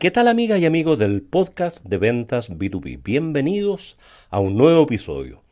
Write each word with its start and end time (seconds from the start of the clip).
¿qué 0.00 0.10
tal 0.10 0.28
amigas 0.28 0.58
y 0.58 0.64
amigos 0.64 0.98
del 0.98 1.20
podcast 1.20 1.84
de 1.84 1.98
ventas 1.98 2.48
B2B? 2.48 3.02
Bienvenidos 3.02 3.98
a 4.30 4.40
un 4.40 4.56
nuevo 4.56 4.84
episodio. 4.84 5.42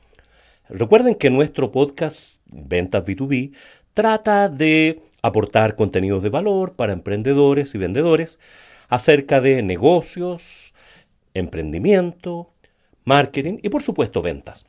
Recuerden 0.71 1.17
que 1.17 1.29
nuestro 1.29 1.71
podcast 1.71 2.41
Ventas 2.47 3.05
B2B 3.05 3.53
trata 3.93 4.49
de 4.49 5.03
aportar 5.21 5.77
contenidos 5.77 6.23
de 6.23 6.31
valor 6.31 6.77
para 6.77 6.95
emprendedores 6.95 7.75
y 7.75 7.79
vendedores 7.79 8.41
acerca 8.89 9.43
de 9.43 9.61
negocios, 9.61 10.73
emprendimiento, 11.35 12.51
marketing 13.05 13.59
y 13.63 13.69
por 13.69 13.83
supuesto 13.83 14.23
ventas. 14.23 14.65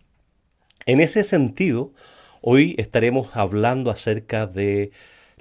En 0.88 1.00
ese 1.00 1.24
sentido, 1.24 1.94
hoy 2.42 2.76
estaremos 2.78 3.34
hablando 3.38 3.92
acerca 3.92 4.46
de 4.46 4.92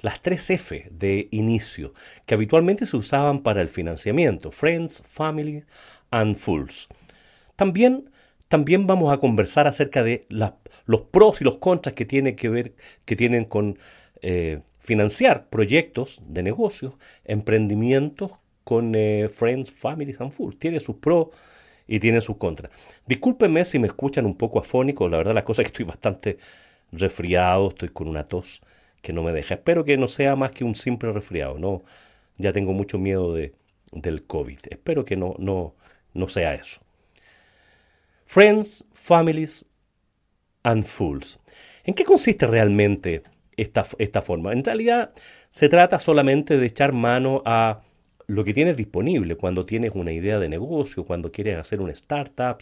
las 0.01 0.21
tres 0.21 0.49
F 0.49 0.87
de 0.91 1.27
inicio 1.31 1.93
que 2.25 2.33
habitualmente 2.33 2.85
se 2.85 2.97
usaban 2.97 3.41
para 3.41 3.61
el 3.61 3.69
financiamiento, 3.69 4.51
Friends, 4.51 5.03
Family 5.07 5.63
and 6.11 6.35
Fools. 6.35 6.87
También, 7.55 8.09
también 8.47 8.87
vamos 8.87 9.13
a 9.13 9.17
conversar 9.17 9.67
acerca 9.67 10.03
de 10.03 10.25
los 10.29 11.01
pros 11.11 11.41
y 11.41 11.43
los 11.43 11.57
contras 11.57 11.93
que, 11.93 12.05
tiene 12.05 12.35
que, 12.35 12.49
ver, 12.49 12.73
que 13.05 13.15
tienen 13.15 13.45
con 13.45 13.77
eh, 14.21 14.61
financiar 14.79 15.49
proyectos 15.49 16.21
de 16.25 16.43
negocios, 16.43 16.93
emprendimientos 17.25 18.31
con 18.63 18.93
eh, 18.95 19.29
Friends, 19.33 19.71
Families 19.71 20.21
and 20.21 20.31
Fools. 20.31 20.57
Tiene 20.57 20.79
sus 20.79 20.97
pros 20.97 21.27
y 21.87 21.99
tiene 21.99 22.21
sus 22.21 22.37
contras. 22.37 22.71
Discúlpenme 23.07 23.65
si 23.65 23.79
me 23.79 23.87
escuchan 23.87 24.25
un 24.25 24.35
poco 24.35 24.59
afónico, 24.59 25.09
la 25.09 25.17
verdad 25.17 25.33
la 25.33 25.43
cosa 25.43 25.61
es 25.61 25.67
que 25.67 25.73
estoy 25.73 25.85
bastante 25.85 26.37
resfriado, 26.91 27.69
estoy 27.69 27.89
con 27.89 28.07
una 28.07 28.23
tos 28.23 28.61
que 29.01 29.13
no 29.13 29.23
me 29.23 29.31
deja. 29.31 29.55
Espero 29.55 29.85
que 29.85 29.97
no 29.97 30.07
sea 30.07 30.35
más 30.35 30.51
que 30.51 30.63
un 30.63 30.75
simple 30.75 31.11
resfriado, 31.11 31.57
no, 31.57 31.83
ya 32.37 32.53
tengo 32.53 32.73
mucho 32.73 32.97
miedo 32.97 33.33
de, 33.33 33.53
del 33.91 34.23
COVID. 34.23 34.59
Espero 34.69 35.05
que 35.05 35.15
no, 35.15 35.35
no, 35.39 35.75
no 36.13 36.27
sea 36.27 36.53
eso. 36.53 36.81
Friends, 38.25 38.85
Families 38.93 39.65
and 40.63 40.83
Fools. 40.83 41.39
¿En 41.83 41.93
qué 41.93 42.03
consiste 42.03 42.45
realmente 42.45 43.23
esta, 43.57 43.85
esta 43.97 44.21
forma? 44.21 44.53
En 44.53 44.63
realidad 44.63 45.11
se 45.49 45.69
trata 45.69 45.97
solamente 45.99 46.57
de 46.57 46.67
echar 46.67 46.93
mano 46.93 47.41
a 47.45 47.81
lo 48.27 48.43
que 48.43 48.53
tienes 48.53 48.77
disponible 48.77 49.35
cuando 49.35 49.65
tienes 49.65 49.93
una 49.95 50.11
idea 50.11 50.37
de 50.37 50.49
negocio, 50.49 51.05
cuando 51.05 51.31
quieres 51.31 51.57
hacer 51.57 51.81
un 51.81 51.89
startup. 51.89 52.57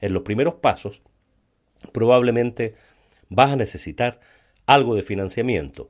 En 0.00 0.12
los 0.12 0.24
primeros 0.24 0.54
pasos, 0.54 1.02
probablemente 1.92 2.74
vas 3.28 3.52
a 3.52 3.56
necesitar 3.56 4.18
algo 4.66 4.94
de 4.94 5.02
financiamiento. 5.02 5.88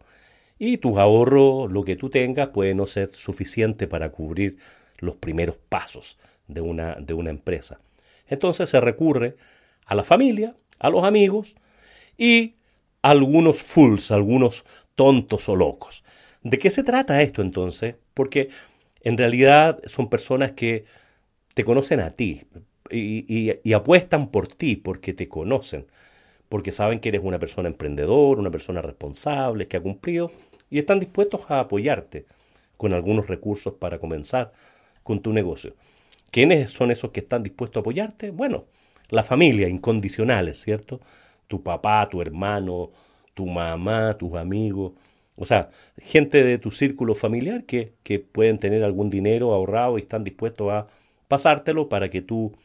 Y 0.59 0.79
tus 0.79 0.99
ahorros, 0.99 1.71
lo 1.71 1.83
que 1.85 1.97
tú 1.97 2.11
tengas, 2.11 2.49
puede 2.49 2.75
no 2.75 2.87
ser 2.87 3.15
suficiente 3.15 3.87
para 3.87 4.11
cubrir 4.11 4.57
los 4.99 5.17
primeros 5.17 5.57
pasos 5.57 6.19
de 6.47 6.61
una, 6.61 6.95
de 6.95 7.15
una 7.15 7.31
empresa. 7.31 7.81
Entonces 8.29 8.69
se 8.69 8.81
recurre 8.81 9.37
a 9.87 9.95
la 9.95 10.05
familia, 10.05 10.55
a 10.79 10.91
los 10.91 11.05
amigos 11.05 11.57
y 12.17 12.55
a 13.03 13.11
algunos 13.11 13.63
fools, 13.63 14.11
algunos 14.11 14.65
tontos 14.95 15.49
o 15.49 15.57
locos. 15.57 16.05
¿De 16.43 16.59
qué 16.59 16.71
se 16.71 16.85
trata 16.85 17.23
esto 17.23 17.43
entonces? 17.43 17.97
Porque 18.15 18.49
en 19.03 19.19
realidad 19.19 19.81
son 19.87 20.09
personas 20.09 20.53
que 20.53 20.85
te 21.55 21.65
conocen 21.65 22.01
a 22.01 22.11
ti 22.11 22.43
y 22.91 23.73
apuestan 23.73 24.31
por 24.31 24.49
ti 24.49 24.77
porque 24.77 25.15
te 25.15 25.29
conocen 25.29 25.87
porque 26.55 26.71
saben 26.71 27.01
que 27.01 27.09
eres 27.09 27.23
una 27.25 27.41
persona 27.41 27.69
emprendedora, 27.69 28.41
una 28.41 28.53
persona 28.53 28.81
responsable, 28.81 29.67
que 29.67 29.77
ha 29.77 29.83
cumplido, 29.83 30.31
y 30.71 30.79
están 30.79 31.01
dispuestos 31.01 31.41
a 31.49 31.59
apoyarte 31.59 32.27
con 32.77 32.93
algunos 32.93 33.27
recursos 33.27 33.75
para 33.75 33.99
comenzar 33.99 34.53
con 35.03 35.19
tu 35.19 35.33
negocio. 35.33 35.75
¿Quiénes 36.31 36.71
son 36.71 36.93
esos 36.93 37.11
que 37.11 37.19
están 37.19 37.43
dispuestos 37.43 37.79
a 37.79 37.81
apoyarte? 37.81 38.31
Bueno, 38.31 38.67
la 39.09 39.25
familia, 39.25 39.69
incondicionales, 39.69 40.61
¿cierto? 40.61 41.01
Tu 41.49 41.61
papá, 41.61 42.09
tu 42.09 42.23
hermano, 42.23 42.93
tu 43.35 43.47
mamá, 43.47 44.17
tus 44.17 44.37
amigos, 44.37 44.93
o 45.35 45.47
sea, 45.47 45.71
gente 45.99 46.45
de 46.45 46.59
tu 46.59 46.71
círculo 46.71 47.17
familiar 47.17 47.65
que, 47.65 47.95
que 48.05 48.21
pueden 48.21 48.61
tener 48.61 48.85
algún 48.85 49.11
dinero 49.11 49.55
ahorrado 49.55 49.99
y 49.99 50.03
están 50.03 50.23
dispuestos 50.23 50.71
a 50.71 50.87
pasártelo 51.27 51.89
para 51.89 52.11
que 52.11 52.23
tú 52.23 52.57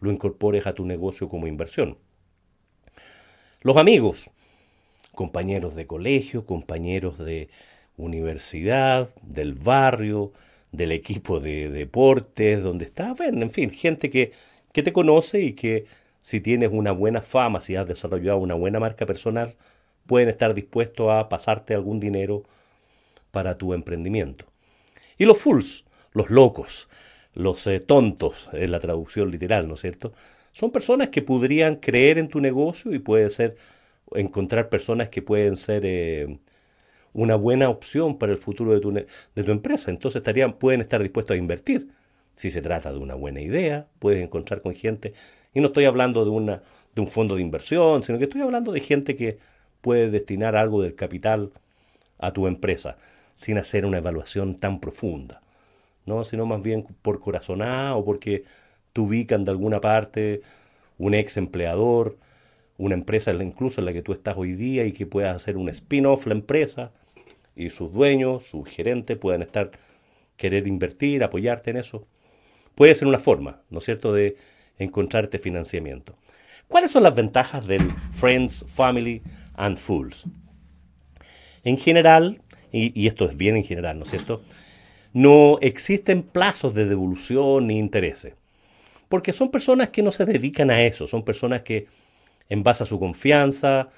lo 0.00 0.10
incorpores 0.10 0.66
a 0.66 0.72
tu 0.72 0.84
negocio 0.84 1.28
como 1.28 1.46
inversión. 1.46 1.98
Los 3.62 3.76
amigos, 3.76 4.30
compañeros 5.16 5.74
de 5.74 5.88
colegio, 5.88 6.46
compañeros 6.46 7.18
de 7.18 7.48
universidad, 7.96 9.12
del 9.22 9.54
barrio, 9.54 10.32
del 10.70 10.92
equipo 10.92 11.40
de 11.40 11.68
deportes, 11.68 12.62
donde 12.62 12.84
estás, 12.84 13.18
en 13.20 13.50
fin, 13.50 13.70
gente 13.70 14.10
que, 14.10 14.30
que 14.72 14.84
te 14.84 14.92
conoce 14.92 15.40
y 15.40 15.54
que 15.54 15.86
si 16.20 16.40
tienes 16.40 16.70
una 16.72 16.92
buena 16.92 17.20
fama, 17.20 17.60
si 17.60 17.74
has 17.74 17.88
desarrollado 17.88 18.38
una 18.38 18.54
buena 18.54 18.78
marca 18.78 19.06
personal, 19.06 19.56
pueden 20.06 20.28
estar 20.28 20.54
dispuestos 20.54 21.10
a 21.10 21.28
pasarte 21.28 21.74
algún 21.74 21.98
dinero 21.98 22.44
para 23.32 23.58
tu 23.58 23.74
emprendimiento. 23.74 24.44
Y 25.18 25.24
los 25.24 25.38
fools, 25.38 25.84
los 26.12 26.30
locos, 26.30 26.88
los 27.34 27.66
eh, 27.66 27.80
tontos, 27.80 28.48
es 28.52 28.70
la 28.70 28.78
traducción 28.78 29.32
literal, 29.32 29.66
¿no 29.66 29.74
es 29.74 29.80
cierto? 29.80 30.12
Son 30.58 30.72
personas 30.72 31.10
que 31.10 31.22
podrían 31.22 31.76
creer 31.76 32.18
en 32.18 32.26
tu 32.26 32.40
negocio 32.40 32.92
y 32.92 32.98
puede 32.98 33.30
ser 33.30 33.54
encontrar 34.12 34.68
personas 34.68 35.08
que 35.08 35.22
pueden 35.22 35.56
ser 35.56 35.82
eh, 35.86 36.40
una 37.12 37.36
buena 37.36 37.68
opción 37.68 38.18
para 38.18 38.32
el 38.32 38.38
futuro 38.38 38.74
de 38.74 38.80
tu, 38.80 38.90
de 38.92 39.44
tu 39.44 39.52
empresa. 39.52 39.92
Entonces 39.92 40.18
estarían, 40.18 40.54
pueden 40.54 40.80
estar 40.80 41.00
dispuestos 41.00 41.36
a 41.36 41.38
invertir. 41.38 41.86
Si 42.34 42.50
se 42.50 42.60
trata 42.60 42.90
de 42.90 42.98
una 42.98 43.14
buena 43.14 43.40
idea, 43.40 43.86
puedes 44.00 44.20
encontrar 44.20 44.60
con 44.60 44.74
gente. 44.74 45.12
Y 45.54 45.60
no 45.60 45.68
estoy 45.68 45.84
hablando 45.84 46.24
de, 46.24 46.32
una, 46.32 46.60
de 46.92 47.02
un 47.02 47.06
fondo 47.06 47.36
de 47.36 47.42
inversión, 47.42 48.02
sino 48.02 48.18
que 48.18 48.24
estoy 48.24 48.40
hablando 48.40 48.72
de 48.72 48.80
gente 48.80 49.14
que 49.14 49.38
puede 49.80 50.10
destinar 50.10 50.56
algo 50.56 50.82
del 50.82 50.96
capital 50.96 51.52
a 52.18 52.32
tu 52.32 52.48
empresa 52.48 52.96
sin 53.34 53.58
hacer 53.58 53.86
una 53.86 53.98
evaluación 53.98 54.56
tan 54.56 54.80
profunda. 54.80 55.40
¿no? 56.04 56.24
sino 56.24 56.46
más 56.46 56.62
bien 56.62 56.84
por 57.02 57.20
corazonada 57.20 57.94
o 57.94 58.04
porque 58.04 58.42
ubican 59.00 59.44
de 59.44 59.50
alguna 59.50 59.80
parte 59.80 60.42
un 60.98 61.14
ex 61.14 61.36
empleador, 61.36 62.18
una 62.76 62.94
empresa 62.94 63.32
incluso 63.32 63.80
en 63.80 63.86
la 63.86 63.92
que 63.92 64.02
tú 64.02 64.12
estás 64.12 64.36
hoy 64.36 64.52
día 64.52 64.84
y 64.84 64.92
que 64.92 65.06
puedas 65.06 65.34
hacer 65.34 65.56
un 65.56 65.68
spin-off 65.68 66.26
la 66.26 66.34
empresa 66.34 66.92
y 67.56 67.70
sus 67.70 67.92
dueños, 67.92 68.46
sus 68.46 68.68
gerentes 68.68 69.16
puedan 69.16 69.42
estar, 69.42 69.72
querer 70.36 70.66
invertir, 70.68 71.24
apoyarte 71.24 71.70
en 71.70 71.78
eso. 71.78 72.06
Puede 72.74 72.94
ser 72.94 73.08
una 73.08 73.18
forma, 73.18 73.62
¿no 73.70 73.78
es 73.78 73.84
cierto?, 73.84 74.12
de 74.12 74.36
encontrarte 74.78 75.40
financiamiento. 75.40 76.14
¿Cuáles 76.68 76.92
son 76.92 77.02
las 77.02 77.14
ventajas 77.14 77.66
del 77.66 77.90
Friends, 78.14 78.64
Family 78.68 79.22
and 79.54 79.76
Fools? 79.76 80.26
En 81.64 81.78
general, 81.78 82.40
y, 82.70 82.98
y 83.00 83.08
esto 83.08 83.28
es 83.28 83.36
bien 83.36 83.56
en 83.56 83.64
general, 83.64 83.96
¿no 83.98 84.04
es 84.04 84.10
cierto?, 84.10 84.42
no 85.12 85.58
existen 85.62 86.22
plazos 86.22 86.74
de 86.74 86.84
devolución 86.84 87.66
ni 87.66 87.78
intereses 87.78 88.34
porque 89.08 89.32
son 89.32 89.50
personas 89.50 89.88
que 89.88 90.02
no 90.02 90.10
se 90.10 90.24
dedican 90.24 90.70
a 90.70 90.82
eso, 90.82 91.06
son 91.06 91.24
personas 91.24 91.62
que 91.62 91.86
en 92.48 92.62
base 92.62 92.82
a 92.82 92.86
su 92.86 92.98
confianza, 92.98 93.88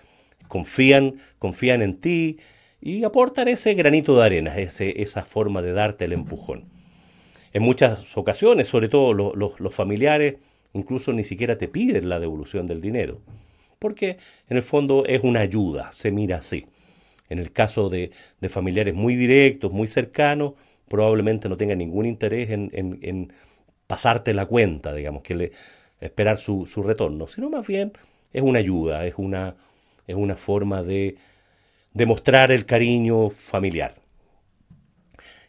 confían, 0.48 1.16
confían 1.38 1.82
en 1.82 2.00
ti 2.00 2.38
y 2.80 3.04
aportan 3.04 3.48
ese 3.48 3.74
granito 3.74 4.16
de 4.16 4.24
arena, 4.24 4.56
esa 4.56 5.22
forma 5.22 5.62
de 5.62 5.72
darte 5.72 6.04
el 6.04 6.12
empujón. 6.12 6.64
En 7.52 7.62
muchas 7.62 8.16
ocasiones, 8.16 8.68
sobre 8.68 8.88
todo 8.88 9.12
los, 9.12 9.74
familiares, 9.74 10.36
incluso 10.72 11.12
ni 11.12 11.24
siquiera 11.24 11.58
te 11.58 11.68
piden 11.68 12.08
la 12.08 12.20
devolución 12.20 12.66
del 12.66 12.80
dinero, 12.80 13.20
porque 13.78 14.18
en 14.48 14.56
el 14.56 14.62
fondo 14.62 15.04
es 15.06 15.22
una 15.24 15.40
ayuda, 15.40 15.90
se 15.92 16.12
mira 16.12 16.36
así. 16.36 16.66
En 17.28 17.38
el 17.38 17.52
caso 17.52 17.88
de, 17.88 18.10
familiares 18.48 18.94
muy 18.94 19.14
directos, 19.14 19.72
muy 19.72 19.88
cercanos, 19.88 20.54
probablemente 20.88 21.48
no 21.48 21.56
tengan 21.56 21.78
ningún 21.78 22.06
interés 22.06 22.50
en 22.50 23.32
pasarte 23.90 24.32
la 24.34 24.46
cuenta, 24.46 24.94
digamos, 24.94 25.24
que 25.24 25.34
le, 25.34 25.52
esperar 26.00 26.38
su, 26.38 26.64
su, 26.68 26.80
retorno, 26.80 27.26
sino 27.26 27.50
más 27.50 27.66
bien 27.66 27.92
es 28.32 28.40
una 28.40 28.60
ayuda, 28.60 29.04
es 29.04 29.14
una, 29.16 29.56
es 30.06 30.14
una 30.14 30.36
forma 30.36 30.84
de 30.84 31.16
demostrar 31.92 32.52
el 32.52 32.66
cariño 32.66 33.30
familiar. 33.30 33.96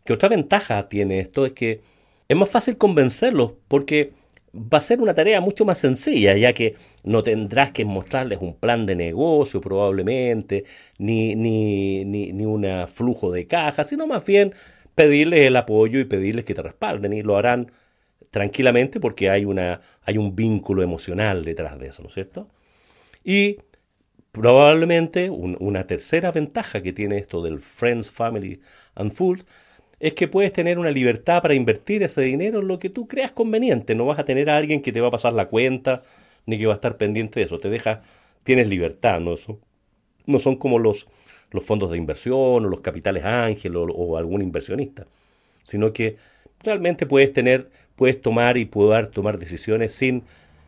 Que 0.03 0.13
otra 0.13 0.27
ventaja 0.27 0.89
tiene 0.89 1.19
esto 1.19 1.45
es 1.45 1.53
que 1.53 1.81
es 2.27 2.35
más 2.35 2.49
fácil 2.49 2.77
convencerlos 2.77 3.53
porque 3.67 4.13
va 4.55 4.79
a 4.79 4.81
ser 4.81 5.01
una 5.01 5.13
tarea 5.13 5.39
mucho 5.39 5.63
más 5.63 5.77
sencilla, 5.77 6.35
ya 6.35 6.51
que 6.53 6.73
no 7.03 7.21
tendrás 7.21 7.69
que 7.69 7.85
mostrarles 7.85 8.39
un 8.41 8.55
plan 8.55 8.87
de 8.87 8.95
negocio 8.95 9.61
probablemente, 9.61 10.63
ni, 10.97 11.35
ni, 11.35 12.05
ni, 12.05 12.33
ni 12.33 12.45
un 12.47 12.65
flujo 12.87 13.31
de 13.31 13.45
caja, 13.45 13.83
sino 13.83 14.07
más 14.07 14.25
bien 14.25 14.55
pedirles 14.95 15.41
el 15.41 15.55
apoyo 15.57 15.99
y 15.99 16.05
pedirles 16.05 16.43
que 16.43 16.55
te 16.55 16.63
respalden 16.63 17.13
y 17.13 17.21
lo 17.21 17.37
harán 17.37 17.71
tranquilamente 18.31 18.99
porque 18.99 19.29
hay, 19.29 19.45
una, 19.45 19.81
hay 20.03 20.17
un 20.17 20.35
vínculo 20.35 20.81
emocional 20.81 21.43
detrás 21.43 21.79
de 21.79 21.87
eso, 21.87 22.01
¿no 22.01 22.07
es 22.07 22.13
cierto? 22.13 22.49
Y 23.23 23.57
probablemente 24.31 25.29
una 25.29 25.83
tercera 25.83 26.31
ventaja 26.31 26.81
que 26.81 26.93
tiene 26.93 27.17
esto 27.17 27.41
del 27.43 27.59
Friends, 27.59 28.09
Family 28.09 28.61
and 28.95 29.11
Food 29.11 29.41
es 29.99 30.13
que 30.15 30.27
puedes 30.27 30.51
tener 30.51 30.79
una 30.79 30.89
libertad 30.89 31.43
para 31.43 31.53
invertir 31.53 32.01
ese 32.01 32.21
dinero 32.21 32.61
en 32.61 32.67
lo 32.67 32.79
que 32.79 32.89
tú 32.89 33.07
creas 33.07 33.31
conveniente. 33.31 33.93
No 33.93 34.07
vas 34.07 34.17
a 34.17 34.25
tener 34.25 34.49
a 34.49 34.57
alguien 34.57 34.81
que 34.81 34.91
te 34.91 34.99
va 34.99 35.09
a 35.09 35.11
pasar 35.11 35.33
la 35.33 35.45
cuenta, 35.45 36.01
ni 36.47 36.57
que 36.57 36.65
va 36.65 36.73
a 36.73 36.75
estar 36.75 36.97
pendiente 36.97 37.39
de 37.39 37.45
eso. 37.45 37.59
Te 37.59 37.69
deja, 37.69 38.01
tienes 38.43 38.67
libertad, 38.67 39.19
¿no? 39.19 39.35
Eso, 39.35 39.59
no 40.25 40.39
son 40.39 40.55
como 40.55 40.79
los, 40.79 41.07
los 41.51 41.63
fondos 41.63 41.91
de 41.91 41.97
inversión 41.97 42.37
o 42.37 42.59
los 42.67 42.81
capitales 42.81 43.23
ángel 43.25 43.75
o, 43.75 44.17
algún 44.17 44.41
inversionista, 44.41 45.05
sino 45.63 45.93
que 45.93 46.17
realmente 46.63 47.05
puedes 47.05 47.33
tener, 47.33 47.69
puedes 47.95 48.21
tomar 48.21 48.57
y 48.57 48.65
poder 48.65 49.07
tomar 49.07 49.37
decisiones 49.37 49.93
sin 49.93 50.23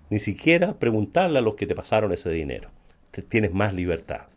ni 0.10 0.20
siquiera 0.20 0.74
preguntarle 0.80 1.40
a 1.40 1.42
los 1.42 1.56
que 1.56 1.66
te 1.66 1.76
pasaron 1.76 2.12
ese 2.12 2.30
dinero. 2.30 2.70
tienes 3.30 3.54
más 3.54 3.74
libertad. 3.74 4.28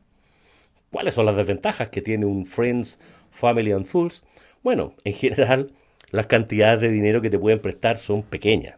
¿Cuáles 0.91 1.15
son 1.15 1.27
las 1.27 1.37
desventajas 1.37 1.89
que 1.89 2.01
tiene 2.01 2.27
un 2.27 2.47
Friends, 2.47 3.01
Family 3.31 3.73
and 3.73 3.87
Fools? 3.87 4.23
Bueno, 4.63 4.95
en 5.05 5.13
general, 5.13 5.73
las 6.11 6.27
cantidades 6.27 6.81
de 6.81 6.91
dinero 6.91 7.21
que 7.21 7.31
te 7.31 7.39
pueden 7.39 7.61
prestar 7.61 7.99
son 7.99 8.23
pequeñas. 8.23 8.77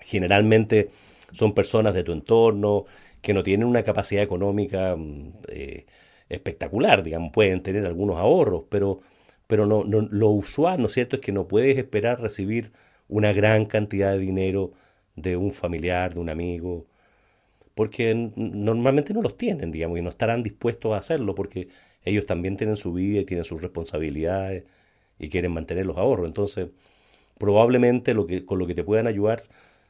Generalmente 0.00 0.90
son 1.32 1.54
personas 1.54 1.94
de 1.94 2.04
tu 2.04 2.12
entorno 2.12 2.84
que 3.22 3.34
no 3.34 3.42
tienen 3.42 3.66
una 3.66 3.82
capacidad 3.82 4.22
económica 4.22 4.96
mm, 4.96 5.32
eh, 5.48 5.86
espectacular, 6.28 7.02
digamos, 7.02 7.32
pueden 7.32 7.62
tener 7.62 7.86
algunos 7.86 8.16
ahorros, 8.16 8.64
pero, 8.68 9.00
pero 9.50 9.66
no, 9.66 9.82
lo 9.84 10.28
usual, 10.28 10.80
¿no 10.80 10.86
es 10.86 10.92
cierto?, 10.92 11.16
es 11.16 11.22
que 11.22 11.32
no 11.32 11.48
puedes 11.48 11.76
esperar 11.76 12.20
recibir 12.20 12.70
una 13.08 13.32
gran 13.32 13.66
cantidad 13.66 14.12
de 14.12 14.20
dinero 14.20 14.70
de 15.16 15.36
un 15.36 15.50
familiar, 15.50 16.14
de 16.14 16.20
un 16.20 16.30
amigo, 16.30 16.86
porque 17.74 18.30
normalmente 18.36 19.12
no 19.12 19.22
los 19.22 19.36
tienen, 19.36 19.72
digamos, 19.72 19.98
y 19.98 20.02
no 20.02 20.10
estarán 20.10 20.44
dispuestos 20.44 20.92
a 20.92 20.98
hacerlo 20.98 21.34
porque 21.34 21.66
ellos 22.04 22.26
también 22.26 22.56
tienen 22.56 22.76
su 22.76 22.92
vida 22.92 23.20
y 23.20 23.24
tienen 23.24 23.44
sus 23.44 23.60
responsabilidades 23.60 24.64
y 25.18 25.28
quieren 25.28 25.50
mantener 25.50 25.84
los 25.84 25.96
ahorros. 25.96 26.28
Entonces, 26.28 26.68
probablemente 27.36 28.14
lo 28.14 28.28
que, 28.28 28.46
con 28.46 28.60
lo 28.60 28.68
que 28.68 28.76
te 28.76 28.84
puedan 28.84 29.08
ayudar 29.08 29.42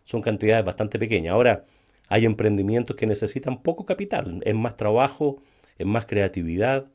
son 0.04 0.22
cantidades 0.22 0.64
bastante 0.64 0.98
pequeñas. 0.98 1.34
Ahora, 1.34 1.66
hay 2.08 2.24
emprendimientos 2.24 2.96
que 2.96 3.06
necesitan 3.06 3.62
poco 3.62 3.84
capital, 3.84 4.40
es 4.42 4.54
más 4.54 4.78
trabajo, 4.78 5.42
es 5.76 5.86
más 5.86 6.06
creatividad 6.06 6.86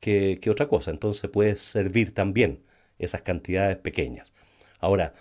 que, 0.00 0.40
otra 0.50 0.68
cosa. 0.68 0.90
Entonces 0.90 1.30
puede 1.30 1.56
servir 1.56 2.14
también 2.14 2.60
esas 2.98 3.22
cantidades 3.22 3.78
pequeñas. 3.78 4.32
Ahora, 4.78 5.14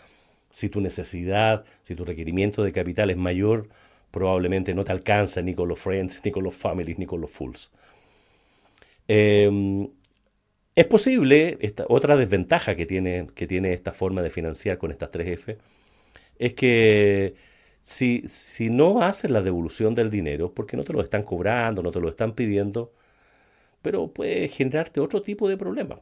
si 0.49 0.69
tu 0.69 0.81
necesidad, 0.81 1.65
si 1.83 1.95
tu 1.95 2.05
requerimiento 2.05 2.63
de 2.63 2.71
capital 2.71 3.09
es 3.09 3.17
mayor, 3.17 3.69
probablemente 4.11 4.73
no 4.73 4.85
te 4.85 4.91
alcanza 4.93 5.41
ni 5.41 5.53
con 5.55 5.67
los 5.69 5.79
friends, 5.79 6.21
ni 6.23 6.31
con 6.31 6.43
los 6.43 6.55
families, 6.55 6.97
ni 6.99 7.05
con 7.05 7.21
los 7.21 7.31
fools. 7.31 7.71
Em, 9.07 9.89
es 10.75 10.85
posible, 10.85 11.57
esta, 11.61 11.85
otra 11.89 12.17
desventaja 12.17 12.75
que 12.75 12.85
tiene, 12.85 13.27
que 13.35 13.47
tiene 13.47 13.73
esta 13.73 13.93
forma 13.93 14.21
de 14.21 14.29
financiar 14.29 14.77
con 14.77 14.91
estas 14.91 15.11
3F, 15.11 15.57
es 16.39 16.53
que 16.53 17.35
si, 17.81 18.23
si 18.27 18.69
no 18.69 19.03
haces 19.03 19.31
la 19.31 19.41
devolución 19.41 19.95
del 19.95 20.09
dinero, 20.09 20.53
porque 20.53 20.77
no 20.77 20.83
te 20.83 20.93
lo 20.93 21.01
están 21.01 21.23
cobrando, 21.23 21.83
no 21.83 21.91
te 21.91 21.99
lo 22.01 22.09
están 22.09 22.33
pidiendo, 22.33 22.93
pero 23.85 24.07
puede 24.07 24.47
generarte 24.47 24.99
otro 24.99 25.21
tipo 25.21 25.47
de 25.47 25.57
problemas 25.57 25.99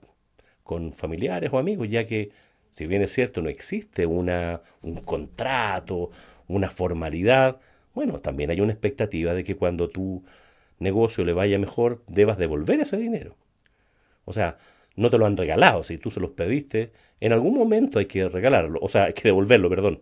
con 0.63 0.93
familiares 0.93 1.51
o 1.51 1.57
amigos, 1.57 1.89
ya 1.89 2.07
que 2.07 2.31
si 2.69 2.87
bien 2.87 3.01
es 3.01 3.11
cierto 3.11 3.41
no 3.41 3.49
existe 3.49 4.05
una, 4.05 4.61
un 4.81 5.01
contrato, 5.01 6.09
una 6.47 6.69
formalidad, 6.69 7.59
bueno, 7.93 8.21
también 8.21 8.51
hay 8.51 8.61
una 8.61 8.71
expectativa 8.71 9.33
de 9.33 9.43
que 9.43 9.57
cuando 9.57 9.89
tu 9.89 10.23
negocio 10.79 11.25
le 11.25 11.33
vaya 11.33 11.59
mejor, 11.59 12.03
debas 12.07 12.37
devolver 12.37 12.79
ese 12.79 12.95
dinero. 12.95 13.35
O 14.23 14.31
sea, 14.31 14.55
no 14.95 15.09
te 15.09 15.17
lo 15.17 15.25
han 15.25 15.35
regalado, 15.35 15.83
si 15.83 15.97
tú 15.97 16.09
se 16.09 16.21
los 16.21 16.31
pediste, 16.31 16.93
en 17.19 17.33
algún 17.33 17.53
momento 17.53 17.99
hay 17.99 18.05
que 18.05 18.29
regalarlo, 18.29 18.79
o 18.81 18.87
sea, 18.87 19.07
hay 19.07 19.13
que 19.13 19.23
devolverlo, 19.23 19.69
perdón. 19.69 19.99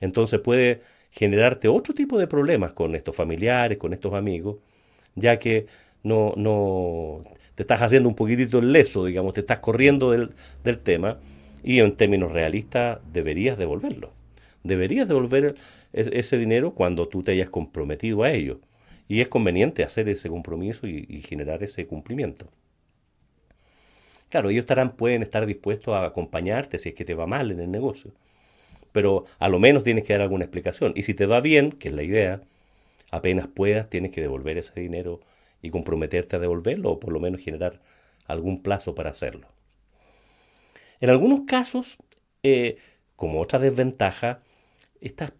Entonces 0.00 0.40
puede 0.40 0.80
generarte 1.10 1.68
otro 1.68 1.92
tipo 1.92 2.18
de 2.18 2.26
problemas 2.26 2.72
con 2.72 2.94
estos 2.94 3.14
familiares, 3.14 3.76
con 3.76 3.92
estos 3.92 4.14
amigos, 4.14 4.56
ya 5.16 5.38
que 5.38 5.66
no, 6.02 6.34
no 6.36 7.20
te 7.54 7.62
estás 7.62 7.82
haciendo 7.82 8.08
un 8.08 8.14
poquitito 8.14 8.60
leso, 8.60 9.04
digamos, 9.04 9.34
te 9.34 9.40
estás 9.40 9.58
corriendo 9.58 10.10
del, 10.10 10.30
del 10.64 10.78
tema 10.78 11.18
y 11.62 11.80
en 11.80 11.96
términos 11.96 12.32
realistas 12.32 13.00
deberías 13.12 13.58
devolverlo. 13.58 14.12
Deberías 14.62 15.08
devolver 15.08 15.56
ese 15.92 16.38
dinero 16.38 16.72
cuando 16.72 17.08
tú 17.08 17.22
te 17.22 17.32
hayas 17.32 17.48
comprometido 17.48 18.22
a 18.22 18.32
ello. 18.32 18.60
Y 19.08 19.20
es 19.20 19.28
conveniente 19.28 19.82
hacer 19.82 20.08
ese 20.08 20.28
compromiso 20.28 20.86
y, 20.86 21.06
y 21.08 21.22
generar 21.22 21.62
ese 21.62 21.86
cumplimiento. 21.86 22.46
Claro, 24.28 24.50
ellos 24.50 24.62
estarán, 24.62 24.90
pueden 24.90 25.22
estar 25.22 25.46
dispuestos 25.46 25.94
a 25.94 26.04
acompañarte 26.04 26.78
si 26.78 26.90
es 26.90 26.94
que 26.94 27.04
te 27.04 27.14
va 27.14 27.26
mal 27.26 27.50
en 27.50 27.60
el 27.60 27.70
negocio 27.70 28.12
pero 28.92 29.24
a 29.38 29.48
lo 29.48 29.58
menos 29.58 29.84
tienes 29.84 30.04
que 30.04 30.12
dar 30.12 30.22
alguna 30.22 30.44
explicación. 30.44 30.92
Y 30.96 31.02
si 31.04 31.14
te 31.14 31.26
va 31.26 31.40
bien, 31.40 31.72
que 31.72 31.88
es 31.88 31.94
la 31.94 32.02
idea, 32.02 32.42
apenas 33.10 33.46
puedas, 33.48 33.88
tienes 33.88 34.12
que 34.12 34.20
devolver 34.20 34.58
ese 34.58 34.80
dinero 34.80 35.20
y 35.62 35.70
comprometerte 35.70 36.36
a 36.36 36.38
devolverlo 36.38 36.92
o 36.92 37.00
por 37.00 37.12
lo 37.12 37.20
menos 37.20 37.40
generar 37.40 37.80
algún 38.26 38.62
plazo 38.62 38.94
para 38.94 39.10
hacerlo. 39.10 39.48
En 41.00 41.10
algunos 41.10 41.42
casos, 41.46 41.98
eh, 42.42 42.76
como 43.16 43.40
otra 43.40 43.58
desventaja, 43.58 44.40
esta, 45.00 45.32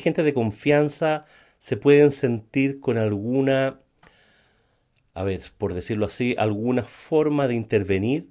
gente 0.00 0.22
de 0.22 0.34
confianza 0.34 1.24
se 1.58 1.76
pueden 1.76 2.10
sentir 2.10 2.80
con 2.80 2.98
alguna, 2.98 3.80
a 5.14 5.22
ver, 5.24 5.42
por 5.58 5.74
decirlo 5.74 6.06
así, 6.06 6.36
alguna 6.38 6.84
forma 6.84 7.48
de 7.48 7.54
intervenir 7.54 8.28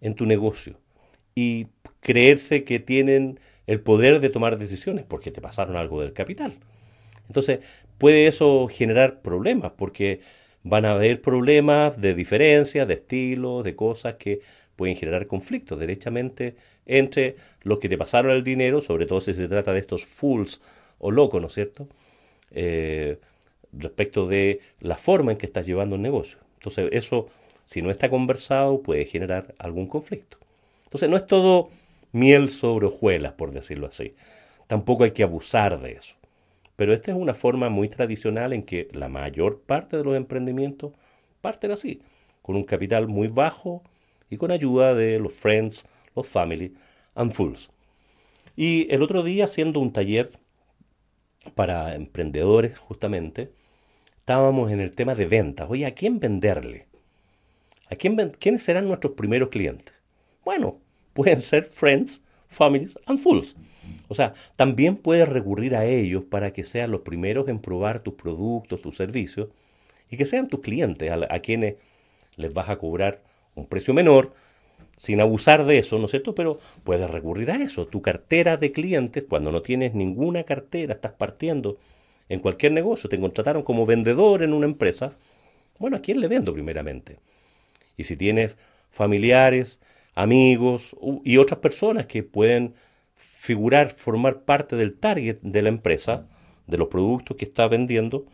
en 0.00 0.14
tu 0.14 0.26
negocio 0.26 0.78
y 1.34 1.68
creerse 2.00 2.64
que 2.64 2.80
tienen 2.80 3.38
el 3.66 3.80
poder 3.80 4.20
de 4.20 4.30
tomar 4.30 4.58
decisiones 4.58 5.04
porque 5.04 5.30
te 5.30 5.40
pasaron 5.40 5.76
algo 5.76 6.00
del 6.00 6.14
capital. 6.14 6.54
Entonces, 7.28 7.60
puede 7.98 8.26
eso 8.26 8.66
generar 8.68 9.20
problemas 9.20 9.72
porque 9.72 10.20
van 10.64 10.84
a 10.84 10.92
haber 10.92 11.20
problemas 11.20 12.00
de 12.00 12.14
diferencia, 12.14 12.86
de 12.86 12.94
estilo, 12.94 13.62
de 13.62 13.74
cosas 13.74 14.14
que 14.14 14.40
pueden 14.76 14.96
generar 14.96 15.26
conflictos 15.26 15.78
derechamente 15.78 16.56
entre 16.86 17.36
los 17.62 17.78
que 17.78 17.88
te 17.88 17.98
pasaron 17.98 18.32
el 18.32 18.44
dinero, 18.44 18.80
sobre 18.80 19.06
todo 19.06 19.20
si 19.20 19.34
se 19.34 19.48
trata 19.48 19.72
de 19.72 19.80
estos 19.80 20.04
fools 20.04 20.60
o 20.98 21.10
locos, 21.10 21.40
¿no 21.40 21.48
es 21.48 21.54
cierto? 21.54 21.88
Eh, 22.50 23.18
respecto 23.72 24.26
de 24.26 24.60
la 24.80 24.96
forma 24.96 25.32
en 25.32 25.38
que 25.38 25.46
estás 25.46 25.66
llevando 25.66 25.96
el 25.96 26.02
negocio. 26.02 26.38
Entonces, 26.54 26.88
eso, 26.92 27.28
si 27.64 27.82
no 27.82 27.90
está 27.90 28.08
conversado, 28.08 28.82
puede 28.82 29.04
generar 29.04 29.54
algún 29.58 29.86
conflicto. 29.86 30.38
Entonces, 30.84 31.08
no 31.08 31.16
es 31.16 31.26
todo 31.26 31.70
miel 32.12 32.50
sobre 32.50 32.86
hojuelas, 32.86 33.32
por 33.32 33.50
decirlo 33.50 33.86
así. 33.86 34.14
Tampoco 34.66 35.04
hay 35.04 35.12
que 35.12 35.22
abusar 35.22 35.80
de 35.80 35.92
eso. 35.92 36.16
Pero 36.82 36.94
esta 36.94 37.12
es 37.12 37.16
una 37.16 37.32
forma 37.32 37.68
muy 37.68 37.88
tradicional 37.88 38.52
en 38.52 38.64
que 38.64 38.88
la 38.90 39.08
mayor 39.08 39.60
parte 39.60 39.96
de 39.96 40.02
los 40.02 40.16
emprendimientos 40.16 40.90
parten 41.40 41.70
así, 41.70 42.02
con 42.42 42.56
un 42.56 42.64
capital 42.64 43.06
muy 43.06 43.28
bajo 43.28 43.84
y 44.28 44.36
con 44.36 44.50
ayuda 44.50 44.92
de 44.92 45.20
los 45.20 45.32
friends, 45.32 45.86
los 46.16 46.26
family 46.26 46.74
and 47.14 47.30
fools. 47.30 47.70
Y 48.56 48.92
el 48.92 49.04
otro 49.04 49.22
día, 49.22 49.44
haciendo 49.44 49.78
un 49.78 49.92
taller 49.92 50.32
para 51.54 51.94
emprendedores, 51.94 52.76
justamente, 52.80 53.52
estábamos 54.18 54.72
en 54.72 54.80
el 54.80 54.90
tema 54.90 55.14
de 55.14 55.26
ventas. 55.26 55.70
Oye, 55.70 55.86
¿a 55.86 55.94
quién 55.94 56.18
venderle? 56.18 56.88
¿A 57.90 57.94
quién 57.94 58.16
¿Quiénes 58.40 58.64
serán 58.64 58.88
nuestros 58.88 59.12
primeros 59.12 59.50
clientes? 59.50 59.94
Bueno, 60.44 60.80
pueden 61.12 61.42
ser 61.42 61.62
friends, 61.62 62.20
families 62.48 62.98
and 63.06 63.20
fools. 63.20 63.54
O 64.08 64.14
sea, 64.14 64.34
también 64.56 64.96
puedes 64.96 65.28
recurrir 65.28 65.74
a 65.74 65.84
ellos 65.84 66.24
para 66.24 66.52
que 66.52 66.64
sean 66.64 66.90
los 66.90 67.02
primeros 67.02 67.48
en 67.48 67.58
probar 67.58 68.00
tus 68.00 68.14
productos, 68.14 68.80
tus 68.82 68.96
servicios 68.96 69.48
y 70.10 70.16
que 70.16 70.26
sean 70.26 70.48
tus 70.48 70.60
clientes 70.60 71.10
a, 71.10 71.38
quienes 71.40 71.76
les 72.36 72.52
vas 72.52 72.68
a 72.68 72.76
cobrar 72.76 73.22
un 73.54 73.66
precio 73.66 73.94
menor 73.94 74.32
sin 74.98 75.20
abusar 75.20 75.64
de 75.64 75.78
eso, 75.78 75.98
¿no 75.98 76.04
es 76.04 76.10
cierto? 76.10 76.34
Pero 76.34 76.60
puedes 76.84 77.10
recurrir 77.10 77.50
a 77.50 77.56
eso. 77.56 77.86
Tu 77.86 78.02
cartera 78.02 78.56
de 78.56 78.72
clientes, 78.72 79.24
cuando 79.28 79.50
no 79.50 79.62
tienes 79.62 79.94
ninguna 79.94 80.44
cartera, 80.44 80.94
estás 80.94 81.12
partiendo 81.12 81.78
en 82.28 82.40
cualquier 82.40 82.72
negocio, 82.72 83.08
te 83.10 83.18
contrataron 83.18 83.62
como 83.62 83.84
vendedor 83.84 84.42
en 84.42 84.52
una 84.52 84.66
empresa, 84.66 85.12
bueno, 85.78 85.96
¿a 85.96 86.00
quién 86.00 86.20
le 86.20 86.28
vendo 86.28 86.52
primeramente? 86.52 87.18
Y 87.96 88.04
si 88.04 88.16
tienes 88.16 88.56
familiares, 88.90 89.80
amigos 90.14 90.94
y 91.24 91.38
otras 91.38 91.60
personas 91.60 92.06
que 92.06 92.22
pueden 92.22 92.74
figurar, 93.22 93.90
formar 93.90 94.42
parte 94.42 94.76
del 94.76 94.94
target 94.94 95.38
de 95.42 95.62
la 95.62 95.68
empresa, 95.68 96.26
de 96.66 96.78
los 96.78 96.88
productos 96.88 97.36
que 97.36 97.44
está 97.44 97.68
vendiendo, 97.68 98.26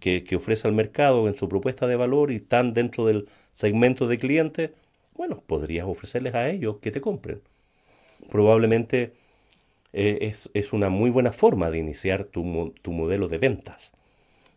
que, 0.00 0.24
ofrece 0.34 0.66
al 0.66 0.74
mercado 0.74 1.28
en 1.28 1.36
su 1.36 1.48
propuesta 1.48 1.86
de 1.86 1.96
valor 1.96 2.32
y 2.32 2.36
están 2.36 2.72
dentro 2.74 3.06
del 3.06 3.28
segmento 3.52 4.08
de 4.08 4.18
clientes, 4.18 4.70
bueno, 5.14 5.42
podrías 5.46 5.86
ofrecerles 5.86 6.34
a 6.34 6.48
ellos 6.48 6.78
que 6.80 6.90
te 6.90 7.00
compren. 7.00 7.42
Probablemente 8.30 9.12
eh, 9.92 10.32
es, 10.54 10.72
una 10.72 10.88
muy 10.88 11.10
buena 11.10 11.32
forma 11.32 11.70
de 11.70 11.78
iniciar 11.78 12.24
tu, 12.24 12.74
tu 12.82 12.92
modelo 12.92 13.28
de 13.28 13.38
ventas. 13.38 13.92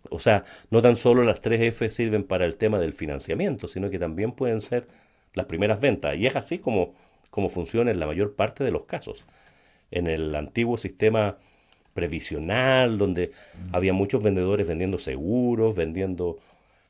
O 0.10 0.20
sea, 0.20 0.46
no 0.70 0.82
tan 0.82 0.96
solo 0.96 1.24
las 1.24 1.42
3F 1.42 1.90
sirven 1.90 2.24
para 2.24 2.46
el 2.46 2.56
tema 2.56 2.80
del 2.80 2.94
financiamiento, 2.94 3.68
sino 3.68 3.90
que 3.90 4.00
también 4.00 4.32
pueden 4.32 4.62
ser 4.62 4.88
las 5.34 5.46
primeras 5.46 5.80
ventas. 5.80 6.16
Y 6.18 6.28
es 6.28 6.36
así 6.36 6.60
como, 6.60 6.94
como 7.30 7.50
funciona 7.50 7.92
en 7.92 8.00
la 8.00 8.06
mayor 8.06 8.36
parte 8.36 8.64
de 8.64 8.72
los 8.72 8.86
casos. 8.86 9.26
En 9.92 10.08
el 10.08 10.36
antiguo 10.36 10.78
sistema 10.78 11.38
previsional, 11.94 12.98
donde 12.98 13.32
había 13.72 13.94
muchos 13.94 14.24
vendedores 14.24 14.68
vendiendo 14.68 14.98
seguros, 14.98 15.76
vendiendo 15.76 16.40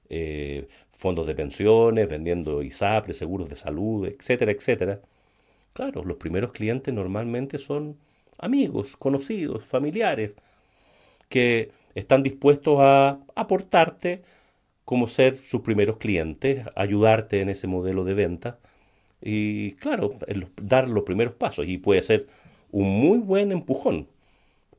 eh, 0.09 0.67
fondos 0.91 1.27
de 1.27 1.35
pensiones, 1.35 2.07
vendiendo 2.07 2.61
ISAPRE, 2.61 3.13
seguros 3.13 3.49
de 3.49 3.55
salud, 3.55 4.07
etcétera, 4.07 4.51
etcétera. 4.51 5.01
Claro, 5.73 6.03
los 6.05 6.17
primeros 6.17 6.51
clientes 6.51 6.93
normalmente 6.93 7.57
son 7.57 7.97
amigos, 8.37 8.95
conocidos, 8.95 9.65
familiares, 9.65 10.33
que 11.29 11.71
están 11.95 12.23
dispuestos 12.23 12.77
a 12.79 13.19
aportarte 13.35 14.21
como 14.85 15.07
ser 15.07 15.35
sus 15.35 15.61
primeros 15.61 15.97
clientes, 15.97 16.65
ayudarte 16.75 17.41
en 17.41 17.49
ese 17.49 17.67
modelo 17.67 18.03
de 18.03 18.13
venta 18.13 18.59
y, 19.21 19.73
claro, 19.73 20.09
dar 20.61 20.89
los 20.89 21.03
primeros 21.03 21.33
pasos. 21.35 21.67
Y 21.67 21.77
puede 21.77 22.01
ser 22.01 22.27
un 22.73 22.89
muy 22.89 23.19
buen 23.19 23.51
empujón, 23.53 24.09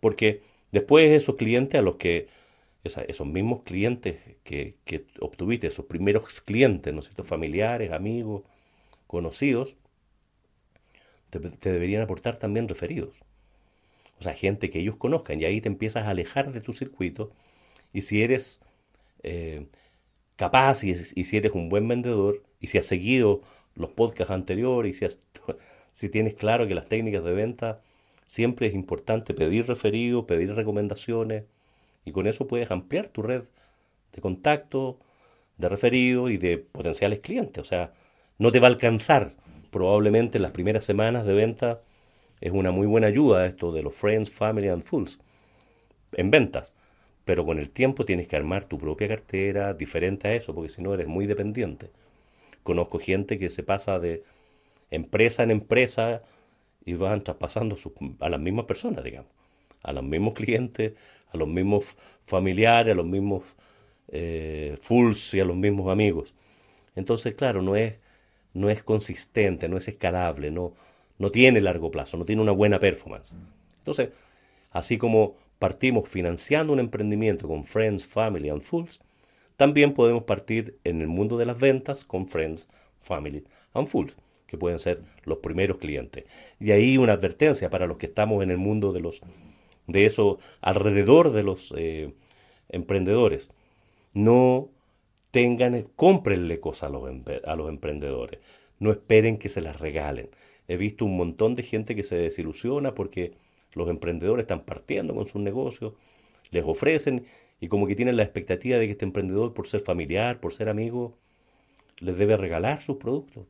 porque 0.00 0.42
después 0.72 1.10
esos 1.12 1.36
clientes 1.36 1.78
a 1.78 1.82
los 1.82 1.96
que, 1.96 2.28
esos 2.82 3.26
mismos 3.26 3.62
clientes 3.62 4.20
que, 4.42 4.74
que 4.84 5.06
obtuviste, 5.20 5.68
esos 5.68 5.86
primeros 5.86 6.40
clientes, 6.42 6.92
¿no 6.92 7.00
es 7.00 7.06
cierto?, 7.06 7.24
familiares, 7.24 7.92
amigos, 7.92 8.42
conocidos, 9.06 9.76
te, 11.30 11.38
deberían 11.70 12.02
aportar 12.02 12.36
también 12.38 12.68
referidos. 12.68 13.14
O 14.18 14.22
sea, 14.22 14.34
gente 14.34 14.70
que 14.70 14.80
ellos 14.80 14.96
conozcan 14.96 15.40
y 15.40 15.44
ahí 15.44 15.60
te 15.60 15.68
empiezas 15.68 16.04
a 16.04 16.10
alejar 16.10 16.52
de 16.52 16.60
tu 16.60 16.72
circuito 16.72 17.30
y 17.92 18.02
si 18.02 18.22
eres 18.22 18.60
eh, 19.22 19.66
capaz 20.36 20.84
y, 20.84 20.94
si 20.94 21.36
eres 21.36 21.52
un 21.52 21.68
buen 21.68 21.86
vendedor 21.88 22.42
y 22.60 22.68
si 22.68 22.78
has 22.78 22.86
seguido 22.86 23.42
los 23.76 23.90
podcasts 23.90 24.32
anteriores 24.32 24.96
y 24.96 25.08
si, 25.08 25.16
si 25.94 26.08
tienes 26.08 26.34
claro 26.34 26.66
que 26.66 26.74
las 26.74 26.88
técnicas 26.88 27.22
de 27.22 27.32
venta 27.32 27.80
siempre 28.26 28.66
es 28.66 28.74
importante 28.74 29.32
pedir 29.32 29.68
referidos, 29.68 30.24
pedir 30.24 30.52
recomendaciones 30.52 31.44
y 32.04 32.10
con 32.10 32.26
eso 32.26 32.48
puedes 32.48 32.68
ampliar 32.72 33.06
tu 33.06 33.22
red 33.22 33.44
de 34.12 34.20
contacto, 34.20 34.98
de 35.56 35.68
referidos 35.68 36.32
y 36.32 36.36
de 36.36 36.58
potenciales 36.58 37.20
clientes. 37.20 37.60
O 37.60 37.64
sea, 37.64 37.92
no 38.38 38.50
te 38.50 38.58
va 38.58 38.66
a 38.66 38.70
alcanzar 38.70 39.34
probablemente 39.70 40.38
en 40.38 40.42
las 40.42 40.50
primeras 40.50 40.84
semanas 40.84 41.26
de 41.26 41.32
venta 41.32 41.80
es 42.40 42.50
una 42.50 42.72
muy 42.72 42.88
buena 42.88 43.06
ayuda 43.06 43.46
esto 43.46 43.70
de 43.70 43.84
los 43.84 43.94
Friends, 43.94 44.32
Family 44.32 44.66
and 44.66 44.82
Fools 44.82 45.20
en 46.14 46.28
ventas. 46.28 46.72
Pero 47.24 47.46
con 47.46 47.60
el 47.60 47.70
tiempo 47.70 48.04
tienes 48.04 48.26
que 48.26 48.34
armar 48.34 48.64
tu 48.64 48.78
propia 48.78 49.06
cartera 49.06 49.74
diferente 49.74 50.26
a 50.26 50.34
eso, 50.34 50.56
porque 50.56 50.70
si 50.70 50.82
no 50.82 50.92
eres 50.92 51.06
muy 51.06 51.26
dependiente. 51.28 51.90
Conozco 52.64 52.98
gente 52.98 53.38
que 53.38 53.48
se 53.48 53.62
pasa 53.62 54.00
de 54.00 54.24
empresa 54.90 55.42
en 55.42 55.50
empresa 55.50 56.22
y 56.84 56.94
van 56.94 57.22
traspasando 57.24 57.76
a 58.20 58.28
las 58.28 58.40
mismas 58.40 58.66
personas, 58.66 59.04
digamos, 59.04 59.30
a 59.82 59.92
los 59.92 60.04
mismos 60.04 60.34
clientes, 60.34 60.94
a 61.30 61.36
los 61.36 61.48
mismos 61.48 61.96
familiares, 62.26 62.92
a 62.92 62.96
los 62.96 63.06
mismos 63.06 63.44
eh, 64.08 64.76
fools 64.80 65.34
y 65.34 65.40
a 65.40 65.44
los 65.44 65.56
mismos 65.56 65.90
amigos. 65.90 66.34
Entonces, 66.94 67.34
claro, 67.34 67.62
no 67.62 67.76
es, 67.76 67.98
no 68.52 68.70
es 68.70 68.82
consistente, 68.82 69.68
no 69.68 69.76
es 69.76 69.88
escalable, 69.88 70.50
no, 70.50 70.74
no 71.18 71.30
tiene 71.30 71.60
largo 71.60 71.90
plazo, 71.90 72.16
no 72.16 72.24
tiene 72.24 72.42
una 72.42 72.52
buena 72.52 72.78
performance. 72.78 73.34
Entonces, 73.78 74.10
así 74.70 74.98
como 74.98 75.36
partimos 75.58 76.08
financiando 76.08 76.72
un 76.72 76.80
emprendimiento 76.80 77.48
con 77.48 77.64
Friends, 77.64 78.06
Family 78.06 78.48
and 78.48 78.62
Fools, 78.62 79.00
también 79.56 79.94
podemos 79.94 80.24
partir 80.24 80.78
en 80.84 81.00
el 81.00 81.08
mundo 81.08 81.38
de 81.38 81.46
las 81.46 81.58
ventas 81.58 82.04
con 82.04 82.26
Friends, 82.26 82.68
Family 83.00 83.44
and 83.72 83.86
Fools, 83.86 84.14
que 84.54 84.58
pueden 84.60 84.78
ser 84.78 85.02
los 85.24 85.38
primeros 85.38 85.78
clientes. 85.78 86.24
Y 86.60 86.70
ahí 86.70 86.98
una 86.98 87.14
advertencia 87.14 87.70
para 87.70 87.86
los 87.86 87.98
que 87.98 88.06
estamos 88.06 88.42
en 88.42 88.50
el 88.50 88.58
mundo 88.58 88.92
de 88.92 89.00
los 89.00 89.22
de 89.86 90.06
eso 90.06 90.38
alrededor 90.60 91.32
de 91.32 91.42
los 91.42 91.74
eh, 91.76 92.14
emprendedores. 92.68 93.50
No 94.14 94.70
tengan, 95.30 95.88
cómprenle 95.96 96.60
cosas 96.60 96.90
a 96.90 96.92
los, 96.92 97.10
a 97.44 97.56
los 97.56 97.68
emprendedores. 97.68 98.40
No 98.78 98.90
esperen 98.90 99.36
que 99.36 99.48
se 99.48 99.60
las 99.60 99.78
regalen. 99.80 100.30
He 100.68 100.76
visto 100.76 101.04
un 101.04 101.16
montón 101.16 101.54
de 101.54 101.62
gente 101.62 101.94
que 101.94 102.04
se 102.04 102.16
desilusiona 102.16 102.94
porque 102.94 103.34
los 103.74 103.90
emprendedores 103.90 104.44
están 104.44 104.64
partiendo 104.64 105.14
con 105.14 105.26
sus 105.26 105.42
negocios, 105.42 105.94
les 106.50 106.64
ofrecen 106.64 107.26
y 107.60 107.68
como 107.68 107.86
que 107.86 107.96
tienen 107.96 108.16
la 108.16 108.22
expectativa 108.22 108.78
de 108.78 108.86
que 108.86 108.92
este 108.92 109.04
emprendedor, 109.04 109.52
por 109.52 109.66
ser 109.66 109.80
familiar, 109.80 110.40
por 110.40 110.52
ser 110.52 110.68
amigo, 110.68 111.16
les 111.98 112.16
debe 112.16 112.36
regalar 112.36 112.82
sus 112.82 112.96
productos. 112.96 113.46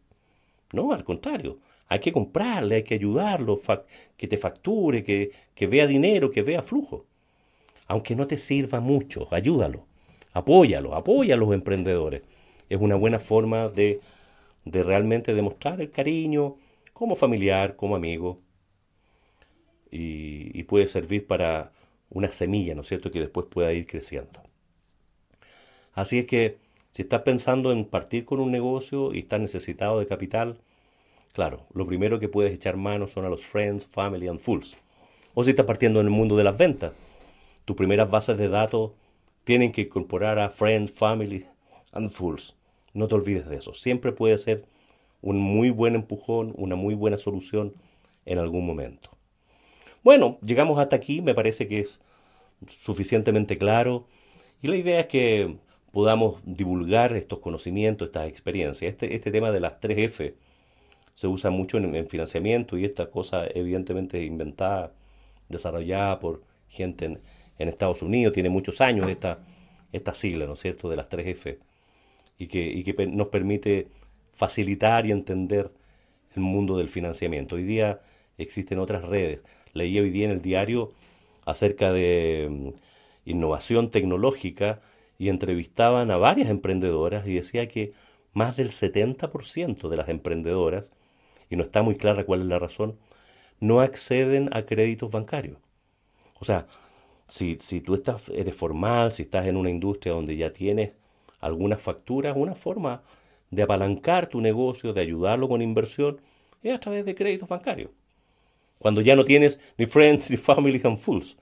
No, 0.74 0.92
al 0.92 1.04
contrario, 1.04 1.58
hay 1.88 2.00
que 2.00 2.12
comprarle, 2.12 2.76
hay 2.76 2.82
que 2.82 2.94
ayudarlo, 2.94 3.60
que 4.16 4.28
te 4.28 4.38
facture, 4.38 5.04
que, 5.04 5.30
que 5.54 5.66
vea 5.66 5.86
dinero, 5.86 6.30
que 6.30 6.42
vea 6.42 6.62
flujo. 6.62 7.06
Aunque 7.86 8.16
no 8.16 8.26
te 8.26 8.38
sirva 8.38 8.80
mucho, 8.80 9.28
ayúdalo, 9.30 9.86
apóyalo, 10.32 10.94
apoya 10.94 11.34
a 11.34 11.38
los 11.38 11.52
emprendedores. 11.54 12.22
Es 12.68 12.80
una 12.80 12.96
buena 12.96 13.20
forma 13.20 13.68
de, 13.68 14.00
de 14.64 14.82
realmente 14.82 15.34
demostrar 15.34 15.80
el 15.80 15.90
cariño, 15.90 16.56
como 16.92 17.16
familiar, 17.16 17.76
como 17.76 17.96
amigo, 17.96 18.40
y, 19.90 20.62
puede 20.64 20.88
servir 20.88 21.26
para 21.26 21.72
una 22.10 22.32
semilla, 22.32 22.74
¿no 22.74 22.80
es 22.80 22.88
cierto?, 22.88 23.10
que 23.10 23.20
después 23.20 23.46
pueda 23.48 23.72
ir 23.72 23.86
creciendo. 23.86 24.40
Así 25.92 26.18
es 26.18 26.26
que 26.26 26.56
si 26.94 27.02
estás 27.02 27.22
pensando 27.22 27.72
en 27.72 27.86
partir 27.86 28.24
con 28.24 28.38
un 28.38 28.52
negocio 28.52 29.12
y 29.12 29.18
estás 29.18 29.40
necesitado 29.40 29.98
de 29.98 30.06
capital, 30.06 30.58
claro, 31.32 31.66
lo 31.74 31.88
primero 31.88 32.20
que 32.20 32.28
puedes 32.28 32.54
echar 32.54 32.76
mano 32.76 33.08
son 33.08 33.24
a 33.24 33.28
los 33.28 33.44
friends, 33.44 33.84
family 33.84 34.28
and 34.28 34.38
fools. 34.38 34.76
O 35.34 35.42
si 35.42 35.50
estás 35.50 35.66
partiendo 35.66 35.98
en 35.98 36.06
el 36.06 36.12
mundo 36.12 36.36
de 36.36 36.44
las 36.44 36.56
ventas, 36.56 36.92
tus 37.64 37.74
primeras 37.74 38.08
bases 38.08 38.38
de 38.38 38.48
datos 38.48 38.92
tienen 39.42 39.72
que 39.72 39.80
incorporar 39.80 40.38
a 40.38 40.50
friends, 40.50 40.92
family 40.92 41.44
and 41.90 42.12
fools. 42.12 42.54
No 42.92 43.08
te 43.08 43.16
olvides 43.16 43.48
de 43.48 43.56
eso. 43.56 43.74
Siempre 43.74 44.12
puede 44.12 44.38
ser 44.38 44.64
un 45.20 45.40
muy 45.40 45.70
buen 45.70 45.96
empujón, 45.96 46.54
una 46.56 46.76
muy 46.76 46.94
buena 46.94 47.18
solución 47.18 47.74
en 48.24 48.38
algún 48.38 48.64
momento. 48.64 49.10
Bueno, 50.04 50.38
llegamos 50.46 50.78
hasta 50.78 50.94
aquí, 50.94 51.22
me 51.22 51.34
parece 51.34 51.66
que 51.66 51.80
es 51.80 51.98
suficientemente 52.68 53.58
claro 53.58 54.06
y 54.62 54.68
la 54.68 54.76
idea 54.76 55.00
es 55.00 55.06
que 55.06 55.56
podamos 55.94 56.40
divulgar 56.44 57.12
estos 57.12 57.38
conocimientos, 57.38 58.08
estas 58.08 58.28
experiencias. 58.28 58.90
Este, 58.90 59.14
este 59.14 59.30
tema 59.30 59.52
de 59.52 59.60
las 59.60 59.80
3F 59.80 60.34
se 61.14 61.26
usa 61.28 61.50
mucho 61.50 61.78
en, 61.78 62.08
financiamiento 62.08 62.76
y 62.76 62.84
esta 62.84 63.10
cosa 63.10 63.46
evidentemente 63.46 64.20
inventada, 64.24 64.92
desarrollada 65.48 66.18
por 66.18 66.42
gente 66.68 67.20
en, 67.58 67.68
Estados 67.68 68.02
Unidos, 68.02 68.34
tiene 68.34 68.50
muchos 68.50 68.80
años 68.80 69.08
esta, 69.08 69.38
esta 69.92 70.14
sigla, 70.14 70.46
¿no 70.46 70.54
es 70.54 70.60
cierto?, 70.60 70.90
de 70.90 70.96
las 70.96 71.08
3F 71.08 71.58
y 72.38 72.48
que, 72.48 72.64
y 72.66 72.82
que 72.82 73.06
nos 73.06 73.28
permite 73.28 73.86
facilitar 74.32 75.06
y 75.06 75.12
entender 75.12 75.70
el 76.34 76.42
mundo 76.42 76.76
del 76.76 76.88
financiamiento. 76.88 77.54
Hoy 77.54 77.62
día 77.62 78.00
existen 78.36 78.80
otras 78.80 79.04
redes. 79.04 79.44
Leí 79.72 79.96
hoy 80.00 80.10
día 80.10 80.24
en 80.24 80.32
el 80.32 80.42
diario 80.42 80.90
acerca 81.46 81.92
de 81.92 82.48
mm, 82.50 82.68
innovación 83.30 83.90
tecnológica 83.90 84.80
y 85.18 85.28
entrevistaban 85.28 86.10
a 86.10 86.16
varias 86.16 86.48
emprendedoras 86.48 87.26
y 87.26 87.34
decía 87.34 87.68
que 87.68 87.92
más 88.32 88.56
del 88.56 88.70
70% 88.70 89.88
de 89.88 89.96
las 89.96 90.08
emprendedoras, 90.08 90.92
y 91.50 91.56
no 91.56 91.62
está 91.62 91.82
muy 91.82 91.96
clara 91.96 92.24
cuál 92.24 92.42
es 92.42 92.46
la 92.46 92.58
razón, 92.58 92.98
no 93.60 93.80
acceden 93.80 94.50
a 94.52 94.66
créditos 94.66 95.12
bancarios. 95.12 95.58
O 96.40 96.44
sea, 96.44 96.66
si, 97.28 97.56
si 97.60 97.80
tú 97.80 97.94
estás, 97.94 98.28
eres 98.28 98.54
formal, 98.54 99.12
si 99.12 99.22
estás 99.22 99.46
en 99.46 99.56
una 99.56 99.70
industria 99.70 100.14
donde 100.14 100.36
ya 100.36 100.52
tienes 100.52 100.92
algunas 101.40 101.80
facturas, 101.80 102.36
una 102.36 102.54
forma 102.54 103.02
de 103.50 103.62
apalancar 103.62 104.26
tu 104.26 104.40
negocio, 104.40 104.92
de 104.92 105.00
ayudarlo 105.00 105.48
con 105.48 105.62
inversión, 105.62 106.20
es 106.62 106.74
a 106.74 106.80
través 106.80 107.04
de 107.04 107.14
créditos 107.14 107.48
bancarios. 107.48 107.90
Cuando 108.78 109.00
ya 109.00 109.16
no 109.16 109.24
tienes 109.24 109.60
ni 109.78 109.86
friends, 109.86 110.30
ni 110.30 110.36
family 110.36 110.80
and 110.84 110.98
fools. 110.98 111.36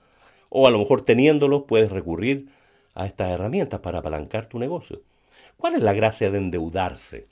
O 0.49 0.67
a 0.67 0.71
lo 0.71 0.79
mejor 0.79 1.01
teniéndolos 1.01 1.63
puedes 1.67 1.91
recurrir 1.91 2.47
a 2.95 3.05
estas 3.05 3.31
herramientas 3.31 3.79
para 3.79 3.99
apalancar 3.99 4.47
tu 4.47 4.59
negocio. 4.59 5.01
¿Cuál 5.57 5.75
es 5.75 5.81
la 5.81 5.93
gracia 5.93 6.31
de 6.31 6.37
endeudarse? 6.37 7.27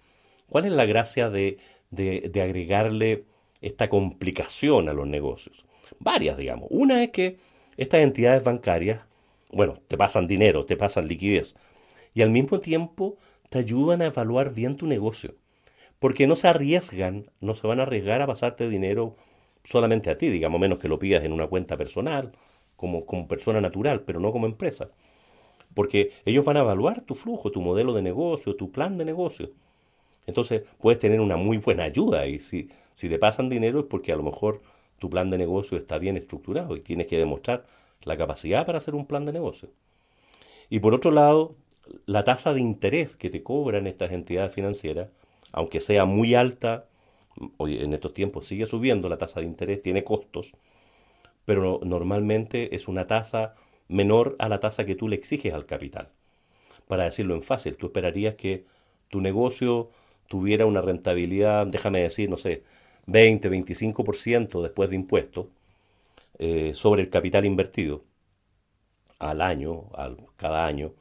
¿Cuál 0.50 0.66
es 0.66 0.72
la 0.74 0.86
gracia 0.86 1.30
de, 1.30 1.58
de, 1.92 2.42
agregarle 2.42 3.26
esta 3.62 3.90
complicación 3.90 4.90
a 4.90 4.94
los 4.94 5.08
negocios? 5.08 5.66
Varias, 6.00 6.38
digamos. 6.38 6.68
Una 6.72 7.04
es 7.04 7.12
que 7.12 7.38
estas 7.78 8.02
entidades 8.02 8.44
bancarias, 8.44 9.02
bueno, 9.52 9.80
te 9.88 9.98
pasan 9.98 10.28
dinero, 10.28 10.66
te 10.66 10.78
pasan 10.78 11.08
liquidez, 11.08 11.56
y 12.14 12.22
al 12.22 12.32
mismo 12.32 12.60
tiempo 12.60 13.18
te 13.50 13.60
ayudan 13.60 14.02
a 14.02 14.08
evaluar 14.08 14.54
bien 14.54 14.76
tu 14.76 14.88
negocio. 14.88 15.36
Porque 16.00 16.26
no 16.28 16.36
se 16.36 16.48
arriesgan, 16.48 17.30
no 17.40 17.54
se 17.54 17.68
van 17.68 17.80
a 17.80 17.84
arriesgar 17.84 18.22
a 18.22 18.28
pasarte 18.28 18.68
dinero 18.70 19.16
solamente 19.64 20.10
a 20.10 20.18
ti, 20.18 20.30
digamos, 20.30 20.60
menos 20.60 20.80
que 20.80 20.88
lo 20.88 21.00
pidas 21.00 21.24
en 21.24 21.32
una 21.32 21.48
cuenta 21.48 21.78
personal, 21.78 22.32
como, 22.76 23.06
como 23.06 23.28
persona 23.28 23.62
natural, 23.62 24.02
pero 24.02 24.20
no 24.20 24.32
como 24.32 24.48
empresa. 24.48 24.90
Porque 25.74 26.12
ellos 26.26 26.46
van 26.46 26.58
a 26.58 26.62
evaluar 26.62 27.02
tu 27.02 27.16
flujo, 27.16 27.52
tu 27.52 27.62
modelo 27.62 27.94
de 27.94 28.02
negocio, 28.02 28.56
tu 28.56 28.72
plan 28.72 28.98
de 28.98 29.06
negocio. 29.06 29.52
Entonces 30.28 30.64
puedes 30.80 31.00
tener 31.00 31.20
una 31.20 31.38
muy 31.38 31.58
buena 31.58 31.84
ayuda 31.84 32.28
y 32.28 32.40
si, 32.40 32.70
si 32.94 33.10
te 33.10 33.18
pasan 33.18 33.50
dinero 33.50 33.80
es 33.80 33.86
porque 33.86 34.12
a 34.12 34.16
lo 34.16 34.24
mejor 34.24 34.62
tu 35.00 35.10
plan 35.10 35.30
de 35.30 35.38
negocio 35.38 35.78
está 35.78 35.98
bien 35.98 36.18
estructurado 36.18 36.76
y 36.76 36.82
tienes 36.82 37.08
que 37.08 37.18
demostrar 37.18 37.66
la 38.04 38.18
capacidad 38.18 38.66
para 38.66 38.78
hacer 38.78 38.96
un 38.96 39.06
plan 39.06 39.26
de 39.26 39.34
negocio. 39.34 39.70
Y 40.70 40.80
por 40.80 40.94
otro 40.94 41.12
lado, 41.12 41.56
la 42.06 42.24
tasa 42.24 42.54
de 42.54 42.62
interés 42.62 43.16
que 43.16 43.30
te 43.30 43.44
cobran 43.44 43.88
estas 43.88 44.12
entidades 44.12 44.54
financieras, 44.54 45.10
aunque 45.52 45.82
sea 45.82 46.06
muy 46.06 46.36
alta, 46.36 46.86
hoy 47.58 47.78
en 47.80 47.94
estos 47.94 48.14
tiempos 48.14 48.46
sigue 48.48 48.66
subiendo 48.66 49.10
la 49.10 49.18
tasa 49.18 49.40
de 49.40 49.48
interés, 49.48 49.82
tiene 49.82 50.04
costos, 50.04 50.54
pero 51.46 51.80
normalmente 51.84 52.76
es 52.76 52.88
una 52.88 53.08
tasa 53.08 53.56
menor 53.92 54.36
a 54.40 54.50
la 54.50 54.60
tasa 54.60 54.86
que 54.86 54.96
tú 54.96 55.08
le 55.08 55.16
exiges 55.18 55.54
al 55.54 55.66
capital. 55.66 56.10
Para 56.88 57.06
decirlo 57.06 57.36
en 57.36 57.44
fácil, 57.44 57.76
tú 57.76 57.88
esperarías 57.88 58.36
que 58.36 58.66
tu 59.10 59.22
negocio 59.22 59.90
tuviera 60.28 60.66
una 60.66 60.82
rentabilidad, 60.82 61.68
déjame 61.68 62.02
decir, 62.02 62.30
no 62.30 62.38
sé, 62.38 62.64
20, 63.08 63.50
25% 63.50 64.62
después 64.62 64.90
de 64.90 64.96
impuestos 64.96 65.48
eh, 66.40 66.72
sobre 66.74 67.02
el 67.04 67.10
capital 67.10 67.46
invertido 67.46 68.04
al 69.20 69.42
año, 69.42 69.86
al, 69.94 70.18
cada 70.38 70.66
año. 70.66 70.94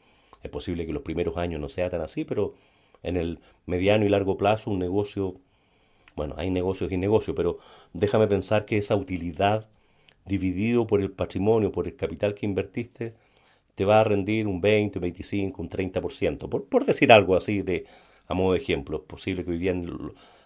Es 0.43 0.51
posible 0.51 0.87
que 0.87 0.93
los 0.93 1.03
primeros 1.03 1.37
años 1.37 1.61
no 1.61 1.69
sea 1.69 1.91
tan 1.91 2.01
así, 2.01 2.25
pero 2.25 2.55
en 3.03 3.17
el 3.17 3.39
mediano 3.67 4.05
y 4.05 4.09
largo 4.09 4.37
plazo 4.37 4.71
un 4.71 4.79
negocio, 4.79 5.37
bueno, 6.17 6.35
hay 6.37 6.51
negocios 6.51 6.91
y 6.93 6.97
negocios, 6.97 7.37
pero 7.37 7.59
déjame 7.93 8.27
pensar 8.27 8.65
que 8.65 8.79
esa 8.79 8.97
utilidad 8.97 9.69
dividido 10.31 10.87
por 10.87 11.01
el 11.01 11.11
patrimonio, 11.11 11.73
por 11.73 11.87
el 11.87 11.97
capital 11.97 12.35
que 12.35 12.47
invertiste, 12.47 13.15
te 13.75 13.85
va 13.85 14.01
a 14.01 14.05
rendir 14.05 14.47
un 14.47 14.61
20, 14.61 14.99
25, 14.99 15.63
un 15.63 15.69
30%, 15.69 16.49
por, 16.49 16.67
por 16.67 16.85
decir 16.85 17.13
algo 17.13 17.37
así 17.37 17.63
de 17.63 17.87
a 18.29 18.35
modo 18.35 18.53
de 18.53 18.61
ejemplo. 18.61 18.99
Es 18.99 19.05
posible 19.05 19.45
que 19.45 19.51
hoy 19.51 19.59
día 19.59 19.75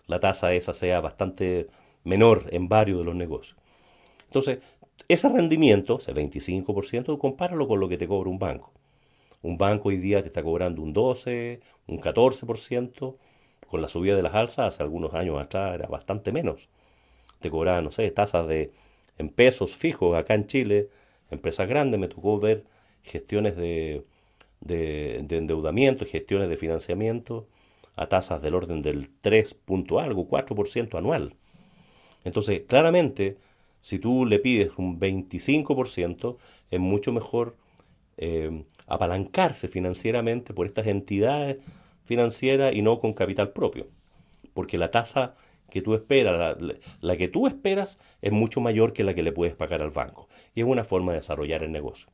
la 0.07 0.21
tasa 0.21 0.55
esa 0.55 0.73
sea 0.73 1.01
bastante 1.01 1.69
menor 2.05 2.47
en 2.51 2.69
varios 2.69 2.99
de 2.99 3.05
los 3.05 3.15
negocios. 3.15 3.59
Entonces, 4.27 4.59
ese 5.09 5.29
rendimiento, 5.29 5.99
ese 5.99 6.15
25%, 6.15 7.19
compáralo 7.19 7.69
con 7.69 7.81
lo 7.81 7.89
que 7.89 7.99
te 7.99 8.09
cobra 8.09 8.31
un 8.31 8.39
banco. 8.39 8.73
Un 9.43 9.59
banco 9.59 9.91
hoy 9.91 9.99
día 9.99 10.23
te 10.23 10.29
está 10.29 10.43
cobrando 10.43 10.81
un 10.83 10.93
12, 10.95 11.61
un 11.87 12.01
14%, 12.01 13.17
con 13.69 13.83
la 13.83 13.89
subida 13.89 14.17
de 14.17 14.23
las 14.23 14.35
alzas 14.35 14.75
hace 14.75 14.83
algunos 14.83 15.15
años 15.15 15.41
atrás 15.41 15.75
era 15.75 15.89
bastante 15.89 16.33
menos. 16.33 16.69
Te 17.41 17.51
cobraban, 17.51 17.85
no 17.85 17.91
sé, 17.91 18.11
tasas 18.11 18.47
de 18.47 18.73
en 19.19 19.29
pesos 19.29 19.75
fijos 19.77 20.17
acá 20.17 20.35
en 20.35 20.47
Chile, 20.47 20.89
empresas 21.31 21.69
grandes, 21.69 22.01
me 22.01 22.09
tocó 22.09 22.39
ver 22.39 22.65
gestiones 23.03 23.57
de, 23.57 24.05
de, 24.61 25.23
de 25.25 25.37
endeudamiento, 25.37 26.07
gestiones 26.07 26.49
de 26.49 26.57
financiamiento 26.57 27.47
a 27.97 28.07
tasas 28.07 28.43
del 28.43 28.55
orden 28.55 28.83
del 28.83 29.11
3 29.21 29.55
punto 29.55 30.01
algo, 30.01 30.29
4% 30.29 30.99
anual. 30.99 31.35
Entonces, 32.25 32.63
claramente, 32.67 33.37
si 33.81 33.99
tú 33.99 34.27
le 34.27 34.39
pides 34.39 34.71
un 34.77 34.99
25%, 34.99 36.37
es 36.71 36.81
mucho 36.81 37.13
mejor 37.13 37.57
eh, 38.17 38.65
apalancarse 38.87 39.69
financieramente 39.69 40.55
por 40.55 40.67
estas 40.67 40.87
entidades 40.87 41.59
financieras 42.05 42.75
y 42.75 42.83
no 42.83 43.01
con 43.01 43.13
capital 43.13 43.53
propio. 43.53 43.87
Porque 44.55 44.79
la 44.79 44.91
tasa 44.91 45.35
que 45.71 45.83
tú 45.83 45.95
esperas, 45.95 46.39
la, 46.61 46.75
la, 47.01 47.17
que 47.17 47.29
tú 47.29 47.47
esperas 47.47 47.99
es 48.23 48.33
mucho 48.33 48.61
mayor 48.61 48.93
que 48.93 49.05
la 49.05 49.15
que 49.15 49.23
le 49.23 49.33
puedes 49.33 49.55
pagar 49.55 49.83
al 49.83 49.91
banco. 49.91 50.29
Y 50.55 50.61
es 50.61 50.67
una 50.67 50.85
forma 50.85 51.13
de 51.13 51.19
desarrollar 51.19 51.63
el 51.63 51.73
negocio. 51.73 52.09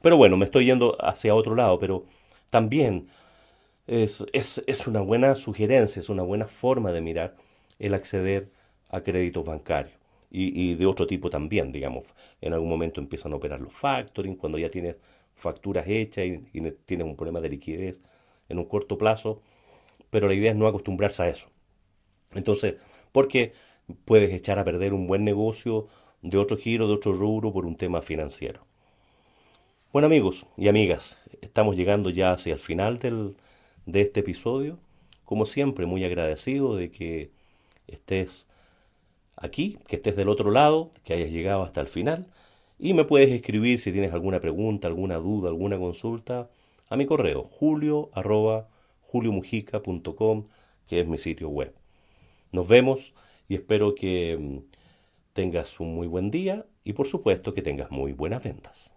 Pero 0.00 0.16
bueno, 0.16 0.36
me 0.36 0.44
estoy 0.44 0.66
yendo 0.66 0.96
hacia 1.00 1.34
otro 1.34 1.54
lado, 1.54 1.78
pero 1.78 2.04
también 2.50 3.08
es, 3.86 4.24
es, 4.32 4.62
es 4.66 4.86
una 4.86 5.00
buena 5.00 5.34
sugerencia, 5.34 6.00
es 6.00 6.08
una 6.08 6.22
buena 6.22 6.46
forma 6.46 6.92
de 6.92 7.00
mirar 7.00 7.36
el 7.78 7.94
acceder 7.94 8.50
a 8.88 9.00
créditos 9.02 9.44
bancarios. 9.44 9.96
Y, 10.30 10.70
y, 10.70 10.74
de 10.74 10.84
otro 10.86 11.06
tipo 11.06 11.30
también, 11.30 11.72
digamos. 11.72 12.14
En 12.42 12.52
algún 12.52 12.68
momento 12.68 13.00
empiezan 13.00 13.32
a 13.32 13.36
operar 13.36 13.60
los 13.60 13.74
factoring, 13.74 14.36
cuando 14.36 14.58
ya 14.58 14.70
tienes 14.70 14.96
facturas 15.34 15.88
hechas 15.88 16.26
y, 16.26 16.44
y, 16.52 16.70
tienes 16.84 17.06
un 17.06 17.16
problema 17.16 17.40
de 17.40 17.48
liquidez 17.48 18.02
en 18.48 18.58
un 18.58 18.66
corto 18.66 18.98
plazo, 18.98 19.40
pero 20.10 20.28
la 20.28 20.34
idea 20.34 20.50
es 20.50 20.56
no 20.56 20.66
acostumbrarse 20.66 21.22
a 21.22 21.28
eso. 21.28 21.48
Entonces, 22.32 22.76
porque 23.12 23.52
puedes 24.04 24.32
echar 24.32 24.58
a 24.58 24.64
perder 24.64 24.92
un 24.92 25.06
buen 25.06 25.24
negocio 25.24 25.88
de 26.22 26.38
otro 26.38 26.56
giro, 26.56 26.86
de 26.86 26.94
otro 26.94 27.12
rubro 27.12 27.52
por 27.52 27.64
un 27.64 27.76
tema 27.76 28.02
financiero. 28.02 28.66
Bueno 29.92 30.06
amigos 30.06 30.46
y 30.56 30.68
amigas, 30.68 31.16
estamos 31.40 31.76
llegando 31.76 32.10
ya 32.10 32.32
hacia 32.32 32.52
el 32.52 32.60
final 32.60 32.98
del, 32.98 33.36
de 33.86 34.02
este 34.02 34.20
episodio. 34.20 34.78
Como 35.24 35.46
siempre, 35.46 35.86
muy 35.86 36.04
agradecido 36.04 36.76
de 36.76 36.90
que 36.90 37.30
estés 37.86 38.46
aquí, 39.36 39.78
que 39.86 39.96
estés 39.96 40.16
del 40.16 40.28
otro 40.28 40.50
lado, 40.50 40.90
que 41.04 41.14
hayas 41.14 41.30
llegado 41.30 41.62
hasta 41.62 41.80
el 41.80 41.88
final. 41.88 42.26
Y 42.78 42.94
me 42.94 43.04
puedes 43.04 43.30
escribir 43.30 43.80
si 43.80 43.92
tienes 43.92 44.12
alguna 44.12 44.40
pregunta, 44.40 44.88
alguna 44.88 45.16
duda, 45.16 45.48
alguna 45.48 45.78
consulta 45.78 46.50
a 46.90 46.96
mi 46.96 47.06
correo 47.06 47.44
julio 47.44 48.10
arroba 48.12 48.68
que 50.86 51.00
es 51.00 51.06
mi 51.08 51.18
sitio 51.18 51.48
web. 51.48 51.77
Nos 52.50 52.68
vemos 52.68 53.14
y 53.46 53.54
espero 53.54 53.94
que 53.94 54.36
mm, 54.38 54.58
tengas 55.32 55.80
un 55.80 55.94
muy 55.94 56.06
buen 56.06 56.30
día 56.30 56.66
y 56.84 56.94
por 56.94 57.06
supuesto 57.06 57.52
que 57.52 57.62
tengas 57.62 57.90
muy 57.90 58.12
buenas 58.12 58.42
ventas. 58.42 58.92